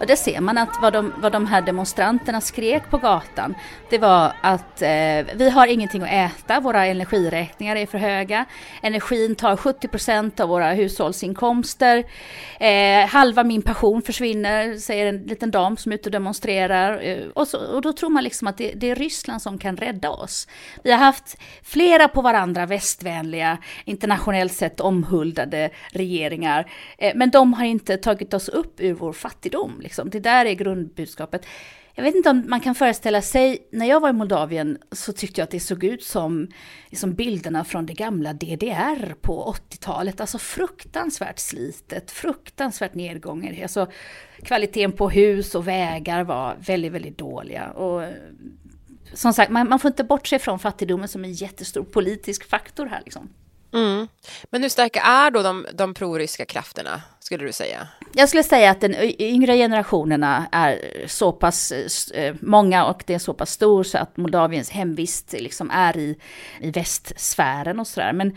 Och 0.00 0.06
där 0.06 0.16
ser 0.16 0.40
man 0.40 0.58
att 0.58 0.78
vad 0.82 0.92
de, 0.92 1.12
vad 1.16 1.32
de 1.32 1.46
här 1.46 1.62
demonstranterna 1.62 2.40
skrek 2.40 2.90
på 2.90 2.98
gatan, 2.98 3.54
det 3.90 3.98
var 3.98 4.32
att 4.40 4.82
eh, 4.82 5.26
vi 5.34 5.50
har 5.54 5.66
ingenting 5.66 6.02
att 6.02 6.08
äta, 6.08 6.60
våra 6.60 6.86
energiräkningar 6.86 7.76
är 7.76 7.86
för 7.86 7.98
höga, 7.98 8.44
energin 8.82 9.34
tar 9.34 9.56
70 9.56 9.88
procent 9.88 10.40
av 10.40 10.48
våra 10.48 10.72
hushållsinkomster, 10.72 12.04
eh, 12.60 13.08
halva 13.08 13.44
min 13.44 13.62
passion 13.62 14.02
försvinner, 14.02 14.76
säger 14.76 15.06
en 15.06 15.22
liten 15.22 15.50
dam 15.50 15.76
som 15.76 15.92
är 15.92 15.96
ute 15.96 16.08
och 16.08 16.12
demonstrerar. 16.12 17.00
Eh, 17.02 17.26
och, 17.34 17.48
så, 17.48 17.58
och, 17.58 17.82
då 17.82 17.92
tror 17.92 18.10
man 18.10 18.24
liksom 18.24 18.48
att 18.48 18.58
det, 18.58 18.72
det, 18.76 18.90
är 18.90 18.94
Ryssland 18.94 19.42
som 19.42 19.58
kan 19.58 19.76
rädda 19.76 20.10
oss. 20.10 20.48
Vi 20.82 20.90
har 20.90 20.98
haft 20.98 21.36
flera 21.62 22.08
på 22.08 22.22
varandra 22.22 22.66
västvänliga, 22.66 23.58
internationellt 23.84 24.52
sett 24.52 24.80
omhuldade 24.80 25.70
regeringar, 25.92 26.70
eh, 26.98 27.12
men 27.14 27.30
de 27.30 27.54
har 27.54 27.64
inte 27.64 27.96
tagit 27.96 28.34
oss 28.34 28.48
upp 28.48 28.80
ur 28.80 28.94
vår 28.94 29.12
fattigdom. 29.12 29.80
Liksom. 29.88 30.10
Det 30.10 30.20
där 30.20 30.46
är 30.46 30.52
grundbudskapet. 30.52 31.46
Jag 31.94 32.04
vet 32.04 32.14
inte 32.14 32.30
om 32.30 32.44
man 32.48 32.60
kan 32.60 32.74
föreställa 32.74 33.22
sig, 33.22 33.68
när 33.72 33.86
jag 33.86 34.00
var 34.00 34.08
i 34.08 34.12
Moldavien 34.12 34.78
så 34.92 35.12
tyckte 35.12 35.40
jag 35.40 35.44
att 35.44 35.50
det 35.50 35.60
såg 35.60 35.84
ut 35.84 36.04
som 36.04 36.48
liksom 36.88 37.14
bilderna 37.14 37.64
från 37.64 37.86
det 37.86 37.92
gamla 37.92 38.32
DDR 38.32 39.14
på 39.20 39.54
80-talet. 39.70 40.20
Alltså 40.20 40.38
fruktansvärt 40.38 41.38
slitet, 41.38 42.10
fruktansvärt 42.10 42.94
nedgången. 42.94 43.62
Alltså, 43.62 43.90
kvaliteten 44.42 44.92
på 44.92 45.10
hus 45.10 45.54
och 45.54 45.68
vägar 45.68 46.24
var 46.24 46.56
väldigt, 46.60 46.92
väldigt 46.92 47.18
dåliga. 47.18 47.70
Och 47.70 48.12
som 49.14 49.32
sagt, 49.32 49.50
man, 49.50 49.68
man 49.68 49.78
får 49.78 49.88
inte 49.88 50.04
bortse 50.04 50.38
från 50.38 50.58
fattigdomen 50.58 51.08
som 51.08 51.24
en 51.24 51.32
jättestor 51.32 51.84
politisk 51.84 52.44
faktor 52.44 52.86
här. 52.86 53.00
Liksom. 53.04 53.28
Mm. 53.72 54.08
Men 54.50 54.62
hur 54.62 54.68
starka 54.68 55.00
är 55.00 55.30
då 55.30 55.42
de, 55.42 55.66
de 55.74 55.94
proryska 55.94 56.44
krafterna, 56.44 57.02
skulle 57.20 57.44
du 57.44 57.52
säga? 57.52 57.88
Jag 58.14 58.28
skulle 58.28 58.42
säga 58.42 58.70
att 58.70 58.80
den 58.80 58.94
yngre 59.18 59.56
generationerna 59.56 60.46
är 60.52 61.04
så 61.06 61.32
pass 61.32 61.72
eh, 61.72 62.24
eh, 62.24 62.34
många 62.40 62.84
och 62.84 63.02
det 63.06 63.14
är 63.14 63.18
så 63.18 63.34
pass 63.34 63.50
stor 63.50 63.84
så 63.84 63.98
att 63.98 64.16
Moldaviens 64.16 64.70
hemvist 64.70 65.32
liksom 65.38 65.70
är 65.70 65.96
i, 65.96 66.18
i 66.60 66.70
västsfären 66.70 67.80
och 67.80 67.86
sådär. 67.86 68.12
Men 68.12 68.36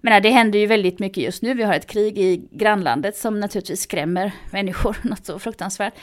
men 0.00 0.22
det 0.22 0.30
händer 0.30 0.58
ju 0.58 0.66
väldigt 0.66 0.98
mycket 0.98 1.22
just 1.22 1.42
nu. 1.42 1.54
Vi 1.54 1.62
har 1.62 1.74
ett 1.74 1.86
krig 1.86 2.18
i 2.18 2.48
grannlandet 2.50 3.16
som 3.16 3.40
naturligtvis 3.40 3.80
skrämmer 3.80 4.32
människor 4.52 4.96
något 5.02 5.26
så 5.26 5.38
fruktansvärt. 5.38 5.94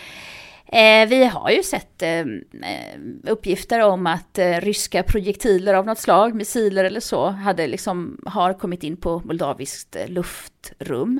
Eh, 0.68 1.08
vi 1.08 1.26
har 1.26 1.50
ju 1.50 1.64
sett 1.64 2.02
eh, 2.02 2.20
eh 2.20 3.00
uppgifter 3.24 3.80
om 3.80 4.08
att 4.08 4.38
eh, 4.38 4.62
ryska 4.62 5.04
projektiler 5.04 5.74
av 5.74 5.86
något 5.86 6.00
slag, 6.00 6.36
missiler 6.36 6.84
eller 6.84 7.00
så, 7.00 7.30
hade 7.30 7.68
liksom, 7.68 8.22
har 8.26 8.54
kommit 8.54 8.84
in 8.84 8.98
på 8.98 9.22
moldaviskt 9.26 9.96
eh, 9.96 10.08
luftrum. 10.08 11.20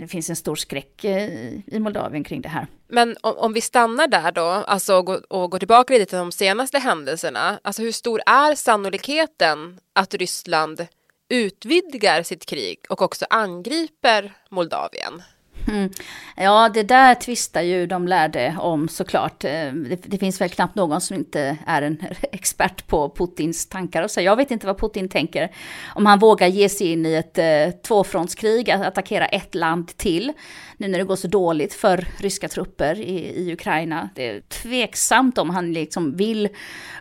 Det 0.00 0.08
finns 0.08 0.30
en 0.30 0.36
stor 0.36 0.56
skräck 0.56 1.04
i 1.04 1.78
Moldavien 1.78 2.24
kring 2.24 2.40
det 2.40 2.48
här. 2.48 2.66
Men 2.88 3.16
om, 3.20 3.34
om 3.36 3.52
vi 3.52 3.60
stannar 3.60 4.08
där 4.08 4.32
då, 4.32 4.42
alltså 4.42 4.94
och, 4.94 5.06
går, 5.06 5.32
och 5.32 5.50
går 5.50 5.58
tillbaka 5.58 5.94
lite 5.94 6.06
till 6.06 6.18
de 6.18 6.32
senaste 6.32 6.78
händelserna, 6.78 7.60
alltså 7.64 7.82
hur 7.82 7.92
stor 7.92 8.20
är 8.26 8.54
sannolikheten 8.54 9.80
att 9.92 10.14
Ryssland 10.14 10.86
utvidgar 11.28 12.22
sitt 12.22 12.46
krig 12.46 12.78
och 12.88 13.02
också 13.02 13.26
angriper 13.30 14.32
Moldavien? 14.50 15.22
Mm. 15.68 15.90
Ja, 16.36 16.70
det 16.74 16.82
där 16.82 17.14
tvistar 17.14 17.62
ju 17.62 17.86
de 17.86 18.08
lärde 18.08 18.56
om 18.60 18.88
såklart. 18.88 19.44
Eh, 19.44 19.50
det, 19.72 20.02
det, 20.02 20.18
finns 20.18 20.40
väl 20.40 20.48
knappt 20.48 20.74
någon 20.74 21.00
som 21.00 21.16
inte 21.16 21.58
är 21.66 21.82
en 21.82 22.02
expert 22.32 22.86
på 22.86 23.10
Putins 23.10 23.68
tankar 23.68 24.02
och 24.02 24.10
så. 24.10 24.20
Jag 24.20 24.36
vet 24.36 24.50
inte 24.50 24.66
vad 24.66 24.78
Putin 24.78 25.08
tänker. 25.08 25.50
Om 25.94 26.06
han 26.06 26.18
vågar 26.18 26.46
ge 26.46 26.68
sig 26.68 26.92
in 26.92 27.06
i 27.06 27.14
ett 27.14 27.38
eh, 27.38 27.80
tvåfrontskrig, 27.82 28.70
att 28.70 28.86
attackera 28.86 29.26
ett 29.26 29.54
land 29.54 29.96
till. 29.96 30.32
Nu 30.76 30.88
när 30.88 30.98
det 30.98 31.04
går 31.04 31.16
så 31.16 31.28
dåligt 31.28 31.74
för 31.74 32.06
ryska 32.18 32.48
trupper 32.48 33.00
i, 33.00 33.32
i 33.36 33.52
Ukraina. 33.52 34.08
Det 34.14 34.28
är 34.28 34.40
tveksamt 34.40 35.38
om 35.38 35.50
han 35.50 35.72
liksom 35.72 36.16
vill 36.16 36.48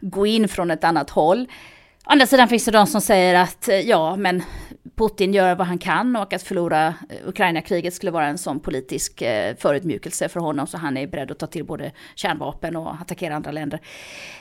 gå 0.02 0.26
in 0.26 0.48
från 0.48 0.72
ett 0.72 0.84
annat 0.84 1.10
håll. 1.10 1.48
Å 2.08 2.10
andra 2.10 2.26
sidan 2.26 2.48
finns 2.48 2.66
det 2.66 2.72
de 2.72 2.88
som 2.88 3.02
säger 3.02 3.36
att 3.36 3.68
eh, 3.68 3.80
ja, 3.80 4.16
men 4.16 4.44
Putin 4.98 5.34
gör 5.34 5.56
vad 5.56 5.68
han 5.68 5.78
kan 5.78 6.16
och 6.16 6.34
att 6.34 6.44
förlora 6.44 6.88
eh, 6.88 7.28
Ukraina-kriget 7.28 7.94
skulle 7.94 8.12
vara 8.12 8.28
en 8.28 8.38
sån 8.38 8.60
politisk 8.60 9.22
eh, 9.22 9.56
förutmjukelse 9.56 10.30
för 10.30 10.40
honom 10.40 10.68
så 10.68 10.78
han 10.78 10.98
är 10.98 11.08
beredd 11.08 11.32
att 11.32 11.40
ta 11.40 11.48
till 11.48 11.66
både 11.66 11.92
kärnvapen 12.16 12.76
och 12.76 12.94
attackera 12.94 13.36
andra 13.36 13.52
länder. 13.52 13.80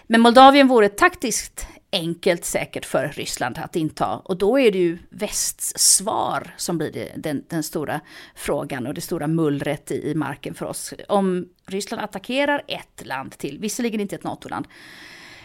Men 0.06 0.20
Moldavien 0.20 0.68
vore 0.68 0.88
taktiskt 0.88 1.66
enkelt 1.92 2.44
säkert 2.44 2.84
för 2.84 3.08
Ryssland 3.08 3.58
att 3.58 3.76
inta 3.76 4.16
och 4.16 4.38
då 4.38 4.58
är 4.58 4.72
det 4.72 4.78
ju 4.78 4.98
västs 5.10 5.72
svar 5.76 6.54
som 6.56 6.78
blir 6.78 6.92
det, 6.92 7.12
den, 7.16 7.44
den, 7.48 7.62
stora 7.62 8.00
frågan 8.34 8.86
och 8.86 8.94
det 8.94 9.00
stora 9.00 9.26
mullret 9.26 9.90
i, 9.90 10.10
i 10.10 10.14
marken 10.14 10.54
för 10.54 10.66
oss. 10.66 10.94
Om 11.08 11.48
Ryssland 11.66 12.02
attackerar 12.02 12.62
ett 12.66 13.06
land 13.06 13.38
till, 13.38 13.58
visserligen 13.58 14.00
inte 14.00 14.16
ett 14.16 14.24
NATO-land, 14.24 14.66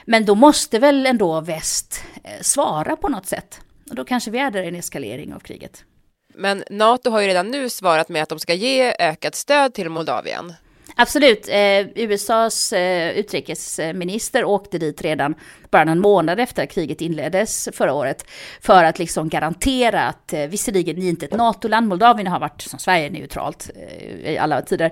men 0.05 0.25
då 0.25 0.35
måste 0.35 0.79
väl 0.79 1.05
ändå 1.05 1.41
väst 1.41 2.03
eh, 2.23 2.41
svara 2.41 2.95
på 2.95 3.09
något 3.09 3.25
sätt. 3.25 3.61
Och 3.91 3.95
då 3.95 4.05
kanske 4.05 4.31
vi 4.31 4.39
är 4.39 4.51
där 4.51 4.63
i 4.63 4.67
en 4.67 4.75
eskalering 4.75 5.33
av 5.33 5.39
kriget. 5.39 5.85
Men 6.33 6.63
NATO 6.69 7.09
har 7.09 7.21
ju 7.21 7.27
redan 7.27 7.47
nu 7.47 7.69
svarat 7.69 8.09
med 8.09 8.23
att 8.23 8.29
de 8.29 8.39
ska 8.39 8.53
ge 8.53 8.95
ökat 8.99 9.35
stöd 9.35 9.73
till 9.73 9.89
Moldavien. 9.89 10.53
Absolut. 10.95 11.47
Eh, 11.49 11.87
USAs 11.95 12.73
eh, 12.73 13.11
utrikesminister 13.11 14.43
åkte 14.43 14.77
dit 14.77 15.01
redan 15.01 15.35
bara 15.71 15.83
någon 15.83 15.99
månad 15.99 16.39
efter 16.39 16.63
att 16.63 16.71
kriget 16.71 17.01
inleddes 17.01 17.69
förra 17.73 17.93
året. 17.93 18.25
För 18.61 18.83
att 18.83 18.99
liksom 18.99 19.29
garantera 19.29 20.07
att, 20.07 20.33
eh, 20.33 20.39
visserligen 20.39 20.95
ni 20.95 21.05
är 21.05 21.09
inte 21.09 21.25
ett 21.25 21.37
NATO-land, 21.37 21.87
Moldavien 21.87 22.27
har 22.27 22.39
varit 22.39 22.61
som 22.61 22.79
Sverige 22.79 23.09
neutralt 23.09 23.69
eh, 23.75 24.31
i 24.31 24.37
alla 24.37 24.61
tider. 24.61 24.91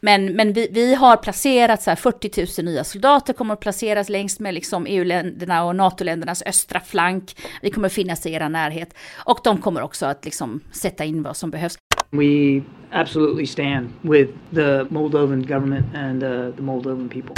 Men, 0.00 0.32
men 0.32 0.52
vi, 0.52 0.68
vi 0.70 0.94
har 0.94 1.16
placerat 1.16 1.82
så 1.82 1.96
40 1.96 2.62
000 2.62 2.72
nya 2.72 2.84
soldater, 2.84 3.32
kommer 3.32 3.54
att 3.54 3.60
placeras 3.60 4.08
längs 4.08 4.40
med 4.40 4.54
liksom 4.54 4.86
EU-länderna 4.86 5.64
och 5.64 5.76
NATO-ländernas 5.76 6.42
östra 6.46 6.80
flank. 6.80 7.36
Vi 7.62 7.70
kommer 7.70 7.86
att 7.86 7.92
finnas 7.92 8.26
i 8.26 8.32
era 8.32 8.48
närhet. 8.48 8.94
Och 9.16 9.38
de 9.44 9.58
kommer 9.58 9.82
också 9.82 10.06
att 10.06 10.24
liksom 10.24 10.60
sätta 10.72 11.04
in 11.04 11.22
vad 11.22 11.36
som 11.36 11.50
behövs. 11.50 11.76
We 12.18 12.62
absolutely 12.90 13.46
stand 13.46 13.88
with 14.02 14.30
the 14.50 14.86
Moldovan 14.90 15.46
government 15.46 15.86
and 15.94 16.22
uh, 16.22 16.56
the 16.56 16.62
Moldovan 16.62 17.08
people. 17.08 17.34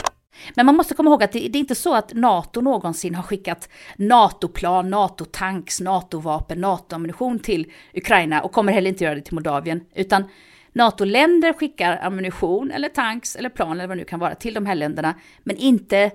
Men 0.55 0.67
man 0.67 0.77
måste 0.77 0.95
komma 0.95 1.11
ihåg 1.11 1.23
att 1.23 1.33
det, 1.33 1.39
det 1.39 1.59
är 1.59 1.61
inte 1.61 1.75
så 1.75 1.95
att 1.95 2.15
NATO 2.15 2.61
någonsin 2.61 3.15
har 3.15 3.23
skickat 3.23 3.69
NATO-plan, 3.97 4.91
NATO-tanks, 4.91 5.81
NATO-vapen, 5.81 6.61
NATO-ammunition 6.61 7.39
till 7.39 7.73
Ukraina 7.95 8.41
och 8.41 8.53
kommer 8.53 8.73
heller 8.73 8.89
inte 8.89 9.05
göra 9.05 9.15
det 9.15 9.21
till 9.21 9.35
Moldavien, 9.35 9.81
utan 9.95 10.25
NATO-länder 10.73 11.53
skickar 11.53 12.01
ammunition 12.03 12.71
eller 12.71 12.89
tanks 12.89 13.37
eller 13.37 13.49
plan 13.49 13.73
eller 13.73 13.87
vad 13.87 13.97
det 13.97 14.01
nu 14.01 14.05
kan 14.05 14.21
vara 14.21 14.35
till 14.35 14.55
de 14.55 14.67
här 14.67 14.75
länderna, 14.75 15.15
men 15.45 15.57
inte 15.57 16.11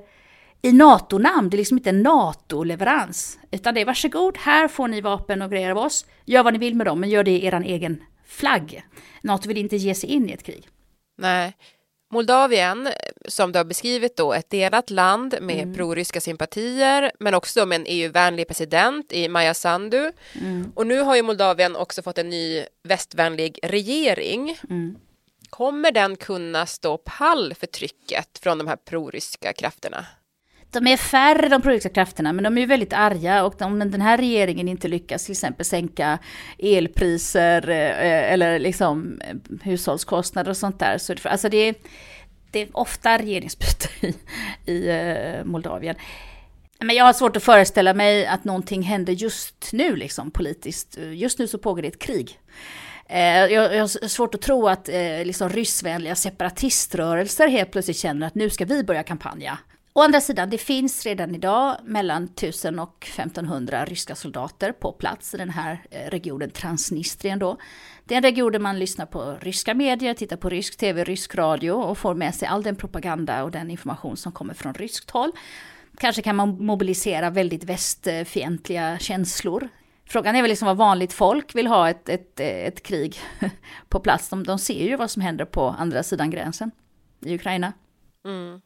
i 0.62 0.72
NATO-namn. 0.72 1.50
Det 1.50 1.56
är 1.56 1.58
liksom 1.58 1.78
inte 1.78 1.90
en 1.90 2.04
NATO-leverans, 2.04 3.40
utan 3.52 3.74
det 3.74 3.82
är 3.82 3.86
varsågod, 3.86 4.38
här 4.38 4.68
får 4.68 4.88
ni 4.88 5.02
vapen 5.02 5.42
och 5.42 5.52
grejer 5.52 5.72
av 5.72 5.78
oss. 5.78 6.06
Gör 6.26 6.44
vad 6.44 6.54
ni 6.54 6.60
vill 6.60 6.76
med 6.76 6.88
dem, 6.88 7.00
men 7.00 7.10
gör 7.10 7.24
det 7.24 7.32
i 7.32 7.46
er 7.46 7.62
egen 7.66 8.04
flagg. 8.32 8.84
NATO 9.22 9.48
vill 9.48 9.58
inte 9.58 9.76
ge 9.76 9.96
sig 9.96 10.10
in 10.10 10.30
i 10.30 10.34
ett 10.34 10.44
krig. 10.44 10.68
Nej. 11.18 11.54
Moldavien, 12.12 12.90
som 13.28 13.52
du 13.52 13.60
har 13.60 13.64
beskrivit 13.64 14.18
då, 14.18 14.34
ett 14.34 14.50
delat 14.50 14.90
land 14.90 15.36
med 15.42 15.60
mm. 15.60 15.76
proryska 15.76 16.22
sympatier, 16.22 17.12
men 17.20 17.34
också 17.34 17.66
med 17.66 17.76
en 17.76 17.86
EU-vänlig 17.88 18.48
president 18.48 19.14
i 19.14 19.30
Maja 19.30 19.54
Sandu. 19.54 20.12
Mm. 20.42 20.72
Och 20.76 20.88
nu 20.88 21.00
har 21.00 21.16
ju 21.16 21.22
Moldavien 21.22 21.76
också 21.76 22.02
fått 22.02 22.18
en 22.18 22.30
ny 22.30 22.66
västvänlig 22.84 23.60
regering. 23.64 24.58
Mm. 24.70 24.98
Kommer 25.50 25.92
den 25.92 26.16
kunna 26.16 26.66
stå 26.66 26.98
pall 26.98 27.54
för 27.54 27.68
trycket 27.68 28.40
från 28.40 28.58
de 28.58 28.68
här 28.68 28.76
proryska 28.76 29.54
krafterna? 29.54 30.06
De 30.72 30.88
är 30.88 30.98
färre 30.98 31.50
de 31.50 31.62
politiska 31.62 31.90
krafterna, 31.90 32.34
men 32.34 32.44
de 32.44 32.58
är 32.58 32.62
ju 32.62 32.68
väldigt 32.68 32.94
arga 32.94 33.44
och 33.44 33.62
om 33.62 33.80
den 33.80 34.02
här 34.02 34.18
regeringen 34.18 34.68
inte 34.68 34.88
lyckas 34.88 35.26
till 35.26 35.32
exempel 35.32 35.66
sänka 35.66 36.20
elpriser 36.58 37.70
eh, 37.70 38.34
eller 38.34 38.60
liksom 38.60 39.22
eh, 39.22 39.36
hushållskostnader 39.64 40.50
och 40.50 40.58
sånt 40.58 40.80
där. 40.80 40.98
Så 40.98 41.14
det, 41.14 41.26
alltså 41.26 41.50
det, 41.50 41.58
är, 41.58 41.76
det 42.52 42.60
är 42.60 42.68
ofta 42.72 43.18
regeringsbyte 43.18 43.88
i, 44.02 44.16
i 44.72 44.90
eh, 44.90 45.46
Moldavien. 45.46 45.96
Men 46.80 46.96
jag 46.96 47.06
har 47.06 47.14
svårt 47.14 47.36
att 47.36 47.44
föreställa 47.44 47.94
mig 47.94 48.26
att 48.26 48.44
någonting 48.44 48.82
händer 48.82 49.14
just 49.14 49.70
nu 49.72 49.96
liksom 49.96 50.32
politiskt. 50.32 50.98
Just 51.14 51.40
nu 51.40 51.48
så 51.48 51.58
pågår 51.58 51.82
det 51.82 51.88
ett 51.88 52.00
krig. 52.00 52.40
Eh, 53.10 53.46
jag, 53.46 53.80
har 53.80 54.08
svårt 54.08 54.36
att 54.36 54.42
tro 54.42 54.68
att 54.68 54.90
eh, 54.90 55.26
liksom 55.26 55.50
ryssvänliga 55.50 56.16
separatiströrelser 56.16 57.48
helt 57.48 57.72
plötsligt 57.72 57.98
känner 57.98 58.28
att 58.28 58.36
nu 58.36 58.50
ska 58.50 58.66
vi 58.66 58.84
börja 58.84 59.04
kampanja 59.04 59.58
Å 59.94 60.02
andra 60.02 60.22
sidan, 60.22 60.50
det 60.50 60.58
finns 60.58 61.06
redan 61.06 61.36
idag 61.36 61.78
mellan 61.84 62.24
1000 62.24 62.80
och 62.80 63.08
1500 63.10 63.86
ryska 63.86 64.16
soldater 64.16 64.72
på 64.72 64.92
plats 64.92 65.34
i 65.34 65.38
den 65.38 65.50
här 65.50 65.84
eh, 65.92 66.10
regionen 66.10 66.52
Transnistrien 66.52 67.40
då. 67.40 67.58
Det 68.06 68.14
är 68.14 68.18
en 68.18 68.24
region 68.24 68.52
där 68.52 68.60
man 68.60 68.80
lyssnar 68.80 69.06
på 69.06 69.38
ryska 69.42 69.74
medier, 69.74 70.14
tittar 70.14 70.38
på 70.38 70.50
rysk 70.50 70.78
tv, 70.78 71.04
rysk 71.04 71.36
radio 71.36 71.72
och 71.72 71.98
får 71.98 72.16
med 72.16 72.36
sig 72.36 72.48
all 72.48 72.64
den 72.64 72.76
propaganda 72.76 73.44
och 73.44 73.52
den 73.52 73.72
information 73.72 74.18
som 74.18 74.32
kommer 74.32 74.54
från 74.54 74.74
ryskt 74.74 75.12
håll. 75.12 75.32
Kanske 75.98 76.22
kan 76.22 76.36
man 76.36 76.66
mobilisera 76.66 77.30
väldigt 77.30 77.64
västfientliga 77.64 79.00
känslor. 79.00 79.70
Frågan 80.06 80.36
är 80.36 80.42
väl 80.42 80.50
liksom 80.50 80.66
vad 80.66 80.78
vanligt 80.78 81.14
folk 81.14 81.56
vill 81.56 81.68
ha 81.68 81.90
ett, 81.90 82.10
ett, 82.10 82.40
ett 82.40 82.84
krig 82.84 83.18
på 83.90 84.00
plats. 84.00 84.30
De, 84.30 84.44
de 84.44 84.60
ser 84.60 84.88
ju 84.88 84.96
vad 84.96 85.12
som 85.12 85.22
händer 85.22 85.46
på 85.46 85.68
andra 85.80 86.04
sidan 86.04 86.30
gränsen 86.30 86.72
i 87.20 87.36
Ukraina. 87.36 87.74
Mm. 88.26 88.62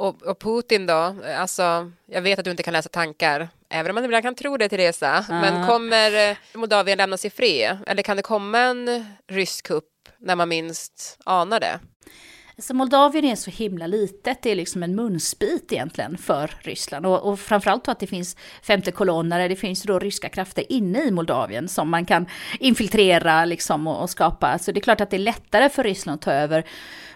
Och, 0.00 0.22
och, 0.22 0.38
Putin 0.38 0.86
då, 0.86 1.16
alltså 1.36 1.92
jag 2.06 2.22
vet 2.22 2.38
att 2.38 2.44
du 2.44 2.50
inte 2.50 2.62
kan 2.62 2.72
läsa 2.72 2.88
tankar, 2.88 3.48
även 3.68 3.90
om 3.90 3.94
man 3.94 4.04
ibland 4.04 4.22
kan 4.22 4.34
tro 4.34 4.56
det 4.56 4.68
Teresa, 4.68 5.18
uh. 5.18 5.40
men 5.40 5.66
kommer 5.66 6.30
eh, 6.30 6.36
Moldavien 6.54 6.98
lämnas 6.98 7.24
i 7.24 7.30
fred? 7.30 7.78
Eller 7.86 8.02
kan 8.02 8.16
det 8.16 8.22
komma 8.22 8.58
en 8.58 9.06
rysk 9.28 9.66
kupp 9.66 10.08
när 10.18 10.36
man 10.36 10.48
minst 10.48 11.18
anar 11.24 11.60
det? 11.60 11.80
Så 12.60 12.74
Moldavien 12.74 13.24
är 13.24 13.34
så 13.34 13.50
himla 13.50 13.86
litet, 13.86 14.42
det 14.42 14.50
är 14.50 14.56
liksom 14.56 14.82
en 14.82 14.94
munsbit 14.94 15.72
egentligen 15.72 16.18
för 16.18 16.50
Ryssland. 16.60 17.06
Och, 17.06 17.28
och 17.28 17.40
framförallt 17.40 17.88
att 17.88 18.00
det 18.00 18.06
finns 18.06 18.36
femte 18.62 18.92
kolonnare, 18.92 19.48
det 19.48 19.56
finns 19.56 19.82
då 19.82 19.98
ryska 19.98 20.28
krafter 20.28 20.72
inne 20.72 21.02
i 21.02 21.10
Moldavien 21.10 21.68
som 21.68 21.90
man 21.90 22.04
kan 22.04 22.26
infiltrera 22.60 23.44
liksom 23.44 23.86
och, 23.86 24.02
och 24.02 24.10
skapa. 24.10 24.58
Så 24.58 24.72
det 24.72 24.78
är 24.78 24.82
klart 24.82 25.00
att 25.00 25.10
det 25.10 25.16
är 25.16 25.18
lättare 25.18 25.68
för 25.68 25.84
Ryssland 25.84 26.14
att 26.14 26.22
ta 26.22 26.32
över 26.32 26.64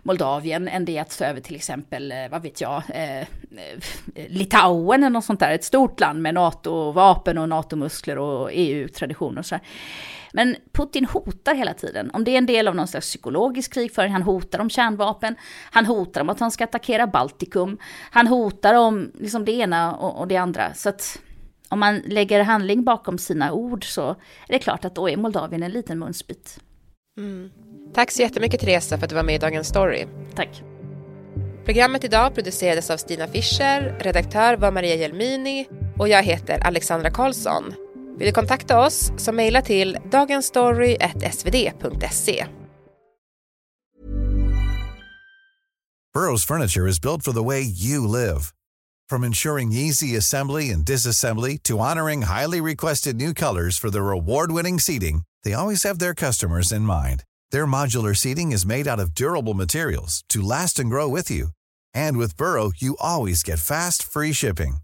Moldavien 0.03 0.69
än 0.69 0.85
det 0.85 0.99
att 0.99 1.19
ta 1.19 1.25
över 1.25 1.41
till 1.41 1.57
exempel, 1.57 2.13
eh, 2.13 2.29
vad 2.31 2.43
vet 2.43 2.61
jag, 2.61 2.83
eh, 2.89 3.21
eh, 3.21 3.27
Litauen 4.29 5.03
eller 5.03 5.11
något 5.11 5.25
sånt 5.25 5.41
där. 5.41 5.51
Ett 5.51 5.65
stort 5.65 6.01
land 6.01 6.23
med 6.23 6.35
NATO-vapen 6.35 7.39
och 7.39 7.49
NATO-muskler 7.49 8.19
och 8.19 8.51
EU-traditioner 8.53 9.39
och 9.39 9.47
så. 9.47 9.59
Men 10.37 10.57
Putin 10.73 11.05
hotar 11.05 11.55
hela 11.55 11.75
tiden. 11.75 12.11
Om 12.11 12.25
det 12.25 12.31
är 12.31 12.39
en 12.39 12.47
del 12.47 12.69
av 12.69 12.75
någon 12.75 12.89
slags 12.89 13.07
psykologisk 13.07 13.75
krigföring, 13.75 14.13
han 14.13 14.23
hotar 14.23 14.59
om 14.59 14.71
kärnvapen, 14.71 15.37
han 15.71 15.87
hotar 15.87 16.21
om 16.21 16.29
att 16.29 16.41
han 16.41 16.51
ska 16.51 16.65
attackera 16.65 17.07
Baltikum, 17.07 17.79
han 18.11 18.27
hotar 18.27 18.75
om 18.75 19.13
liksom 19.15 19.45
det 19.45 19.53
ena 19.53 19.95
och, 19.95 20.21
och 20.21 20.29
det 20.29 20.37
andra. 20.37 20.75
Så 20.75 20.89
att 20.89 21.19
om 21.69 21.81
man 21.81 21.99
lägger 21.99 22.43
handling 22.43 22.85
bakom 22.85 23.19
sina 23.19 23.53
ord 23.53 23.85
så 23.85 24.11
är 24.11 24.53
det 24.53 24.59
klart 24.59 24.85
att 24.85 24.95
då 24.95 25.09
är 25.09 25.17
Moldavien 25.17 25.63
en 25.63 25.71
liten 25.71 25.99
munsbit. 25.99 26.61
Mm. 27.19 27.51
Tack 27.95 28.11
så 28.11 28.23
jättemycket 28.23 28.61
Teresa 28.61 28.99
för 28.99 29.05
att 29.05 29.11
du 29.11 29.17
var 29.17 29.23
med 29.23 29.35
i 29.35 29.39
Dagens 29.39 29.69
Story. 29.69 30.07
Tack. 30.35 30.63
Programmet 31.65 32.05
idag 32.05 32.35
producerades 32.35 32.91
av 32.91 32.97
Stina 32.97 33.27
Fischer, 33.27 33.99
redaktör 34.01 34.57
var 34.57 34.71
Maria 34.73 34.95
Jelmini 34.95 35.69
och 35.99 36.09
jag 36.09 36.23
heter 36.23 36.67
Alexandra 36.67 37.11
Karlsson. 37.11 37.75
Vill 38.19 38.27
du 38.27 38.33
kontakta 38.33 38.79
oss 38.79 39.13
så 39.17 39.33
mejla 39.33 39.63
till 39.63 39.99
dagensstory.svd.se. 40.11 42.47
Burrows 46.15 46.45
furniture 46.45 46.87
is 46.87 47.01
built 47.01 47.25
for 47.25 47.33
the 47.33 47.43
way 47.43 47.61
you 47.61 48.07
live. 48.07 48.55
From 49.11 49.25
ensuring 49.25 49.73
easy 49.73 50.17
assembly 50.17 50.71
and 50.71 50.85
disassembly 50.85 51.61
to 51.63 51.81
honoring 51.81 52.23
highly 52.23 52.61
requested 52.61 53.17
new 53.17 53.35
colors 53.35 53.79
for 53.79 53.91
their 53.91 54.11
award-winning 54.11 54.79
seating, 54.79 55.23
they 55.43 55.55
always 55.55 55.83
have 55.83 55.99
their 55.99 56.15
customers 56.15 56.71
in 56.71 56.83
mind. 56.83 57.25
Their 57.51 57.67
modular 57.67 58.17
seating 58.17 58.53
is 58.53 58.65
made 58.65 58.87
out 58.87 59.01
of 59.01 59.15
durable 59.15 59.55
materials 59.55 60.23
to 60.29 60.41
last 60.41 60.79
and 60.79 60.89
grow 60.89 61.09
with 61.09 61.31
you. 61.31 61.49
And 61.93 62.17
with 62.17 62.37
Burrow, 62.37 62.71
you 62.77 62.97
always 63.01 63.43
get 63.43 63.59
fast, 63.59 64.05
free 64.05 64.33
shipping. 64.33 64.77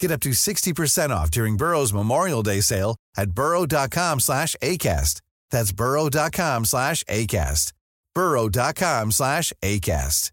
Get 0.00 0.10
up 0.10 0.20
to 0.20 0.30
60% 0.30 1.10
off 1.10 1.30
during 1.30 1.56
Burrow's 1.56 1.92
Memorial 1.92 2.42
Day 2.42 2.60
sale 2.60 2.96
at 3.16 3.30
burrow.com 3.30 4.20
slash 4.20 4.54
ACAST. 4.62 5.20
That's 5.50 5.72
burrow.com 5.72 6.64
slash 6.64 7.02
ACAST. 7.04 7.72
burrow.com 8.14 9.12
slash 9.12 9.52
ACAST. 9.62 10.30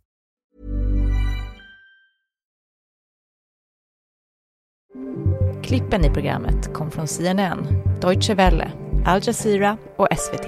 Klippen 5.64 6.06
i 6.06 6.10
programmet 6.10 6.74
kom 6.74 6.92
från 6.92 7.08
CNN, 7.08 7.68
Deutsche 8.02 8.34
Welle, 8.36 8.72
Al 9.06 9.22
Jazeera 9.24 9.78
och 9.98 10.08
SVT. 10.18 10.48